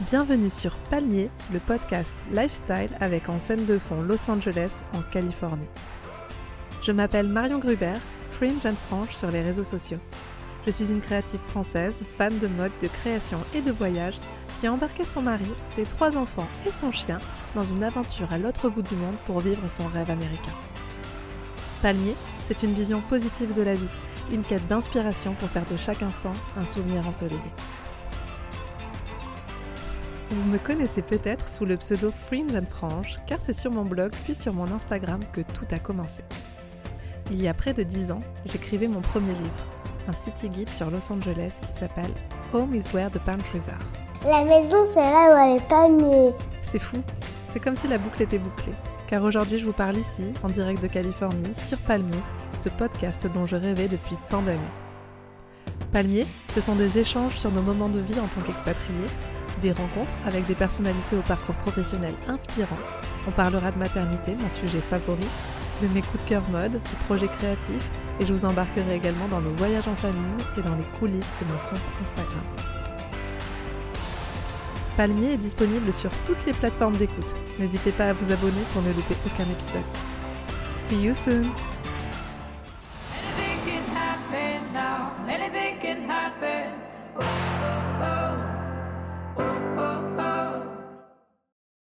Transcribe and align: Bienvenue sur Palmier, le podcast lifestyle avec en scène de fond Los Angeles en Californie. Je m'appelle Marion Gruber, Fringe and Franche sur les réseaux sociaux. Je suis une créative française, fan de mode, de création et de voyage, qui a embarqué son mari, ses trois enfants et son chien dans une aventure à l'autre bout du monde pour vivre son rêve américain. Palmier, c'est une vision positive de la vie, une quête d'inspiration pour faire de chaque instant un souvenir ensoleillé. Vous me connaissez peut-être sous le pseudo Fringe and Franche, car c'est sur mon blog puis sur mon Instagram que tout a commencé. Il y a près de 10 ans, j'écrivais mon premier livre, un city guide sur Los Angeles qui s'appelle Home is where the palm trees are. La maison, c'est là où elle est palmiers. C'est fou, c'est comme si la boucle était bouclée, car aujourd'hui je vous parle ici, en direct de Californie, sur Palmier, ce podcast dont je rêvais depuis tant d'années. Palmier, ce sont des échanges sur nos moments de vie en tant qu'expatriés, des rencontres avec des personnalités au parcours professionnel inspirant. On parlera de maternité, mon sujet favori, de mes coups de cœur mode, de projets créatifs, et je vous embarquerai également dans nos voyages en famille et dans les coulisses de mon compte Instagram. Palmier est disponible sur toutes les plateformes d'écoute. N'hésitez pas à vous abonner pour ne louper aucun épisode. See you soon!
Bienvenue 0.00 0.48
sur 0.48 0.74
Palmier, 0.88 1.28
le 1.52 1.58
podcast 1.58 2.14
lifestyle 2.32 2.88
avec 2.98 3.28
en 3.28 3.38
scène 3.38 3.66
de 3.66 3.78
fond 3.78 4.00
Los 4.00 4.30
Angeles 4.30 4.80
en 4.94 5.02
Californie. 5.12 5.68
Je 6.82 6.92
m'appelle 6.92 7.28
Marion 7.28 7.58
Gruber, 7.58 7.92
Fringe 8.30 8.64
and 8.64 8.76
Franche 8.86 9.14
sur 9.14 9.30
les 9.30 9.42
réseaux 9.42 9.64
sociaux. 9.64 9.98
Je 10.66 10.70
suis 10.70 10.90
une 10.90 11.02
créative 11.02 11.40
française, 11.40 12.00
fan 12.16 12.38
de 12.38 12.46
mode, 12.46 12.72
de 12.80 12.88
création 12.88 13.38
et 13.54 13.60
de 13.60 13.70
voyage, 13.70 14.18
qui 14.60 14.66
a 14.66 14.72
embarqué 14.72 15.04
son 15.04 15.20
mari, 15.20 15.50
ses 15.74 15.84
trois 15.84 16.16
enfants 16.16 16.48
et 16.66 16.72
son 16.72 16.90
chien 16.90 17.18
dans 17.54 17.64
une 17.64 17.84
aventure 17.84 18.32
à 18.32 18.38
l'autre 18.38 18.70
bout 18.70 18.82
du 18.82 18.94
monde 18.94 19.16
pour 19.26 19.40
vivre 19.40 19.68
son 19.68 19.86
rêve 19.88 20.10
américain. 20.10 20.54
Palmier, 21.82 22.14
c'est 22.44 22.62
une 22.62 22.72
vision 22.72 23.02
positive 23.02 23.52
de 23.52 23.62
la 23.62 23.74
vie, 23.74 23.90
une 24.32 24.42
quête 24.42 24.66
d'inspiration 24.68 25.34
pour 25.34 25.50
faire 25.50 25.66
de 25.70 25.76
chaque 25.76 26.02
instant 26.02 26.32
un 26.58 26.64
souvenir 26.64 27.06
ensoleillé. 27.06 27.52
Vous 30.30 30.42
me 30.42 30.58
connaissez 30.58 31.02
peut-être 31.02 31.48
sous 31.48 31.64
le 31.64 31.76
pseudo 31.76 32.10
Fringe 32.10 32.54
and 32.54 32.66
Franche, 32.68 33.18
car 33.28 33.38
c'est 33.40 33.52
sur 33.52 33.70
mon 33.70 33.84
blog 33.84 34.12
puis 34.24 34.34
sur 34.34 34.52
mon 34.52 34.68
Instagram 34.72 35.20
que 35.32 35.40
tout 35.40 35.66
a 35.70 35.78
commencé. 35.78 36.24
Il 37.30 37.40
y 37.40 37.46
a 37.46 37.54
près 37.54 37.72
de 37.72 37.84
10 37.84 38.10
ans, 38.10 38.22
j'écrivais 38.44 38.88
mon 38.88 39.00
premier 39.00 39.34
livre, 39.34 39.66
un 40.08 40.12
city 40.12 40.48
guide 40.48 40.68
sur 40.68 40.90
Los 40.90 41.12
Angeles 41.12 41.52
qui 41.62 41.68
s'appelle 41.68 42.10
Home 42.52 42.74
is 42.74 42.92
where 42.92 43.08
the 43.08 43.20
palm 43.20 43.40
trees 43.40 43.62
are. 43.68 44.28
La 44.28 44.44
maison, 44.44 44.78
c'est 44.92 45.00
là 45.00 45.32
où 45.32 45.38
elle 45.38 45.56
est 45.58 45.68
palmiers. 45.68 46.34
C'est 46.62 46.80
fou, 46.80 46.96
c'est 47.52 47.60
comme 47.60 47.76
si 47.76 47.86
la 47.86 47.98
boucle 47.98 48.22
était 48.22 48.38
bouclée, 48.38 48.74
car 49.06 49.22
aujourd'hui 49.22 49.60
je 49.60 49.66
vous 49.66 49.72
parle 49.72 49.96
ici, 49.96 50.24
en 50.42 50.48
direct 50.48 50.82
de 50.82 50.88
Californie, 50.88 51.54
sur 51.54 51.78
Palmier, 51.78 52.18
ce 52.58 52.68
podcast 52.68 53.28
dont 53.32 53.46
je 53.46 53.54
rêvais 53.54 53.86
depuis 53.86 54.16
tant 54.28 54.42
d'années. 54.42 54.60
Palmier, 55.92 56.26
ce 56.48 56.60
sont 56.60 56.74
des 56.74 56.98
échanges 56.98 57.36
sur 57.36 57.52
nos 57.52 57.62
moments 57.62 57.88
de 57.88 58.00
vie 58.00 58.18
en 58.18 58.26
tant 58.26 58.40
qu'expatriés, 58.40 59.06
des 59.62 59.72
rencontres 59.72 60.14
avec 60.26 60.46
des 60.46 60.54
personnalités 60.54 61.16
au 61.16 61.22
parcours 61.22 61.54
professionnel 61.56 62.14
inspirant. 62.28 62.78
On 63.26 63.30
parlera 63.30 63.70
de 63.70 63.78
maternité, 63.78 64.34
mon 64.34 64.48
sujet 64.48 64.80
favori, 64.80 65.26
de 65.82 65.88
mes 65.88 66.02
coups 66.02 66.24
de 66.24 66.28
cœur 66.28 66.42
mode, 66.50 66.72
de 66.72 67.04
projets 67.06 67.28
créatifs, 67.28 67.90
et 68.20 68.26
je 68.26 68.32
vous 68.32 68.44
embarquerai 68.44 68.96
également 68.96 69.28
dans 69.28 69.40
nos 69.40 69.54
voyages 69.54 69.88
en 69.88 69.96
famille 69.96 70.20
et 70.56 70.62
dans 70.62 70.74
les 70.74 70.84
coulisses 70.98 71.34
de 71.40 71.46
mon 71.46 71.58
compte 71.70 71.82
Instagram. 72.02 72.44
Palmier 74.96 75.34
est 75.34 75.38
disponible 75.38 75.92
sur 75.92 76.10
toutes 76.24 76.44
les 76.46 76.52
plateformes 76.52 76.96
d'écoute. 76.96 77.36
N'hésitez 77.58 77.92
pas 77.92 78.08
à 78.08 78.12
vous 78.14 78.32
abonner 78.32 78.62
pour 78.72 78.82
ne 78.82 78.88
louper 78.88 79.16
aucun 79.26 79.44
épisode. 79.44 79.82
See 80.88 81.02
you 81.02 81.14
soon! 81.14 81.50